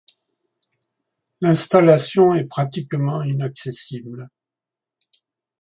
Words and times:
L'installation 1.41 2.33
est 2.33 2.45
pratiquement 2.45 3.21
inaccessible. 3.21 4.31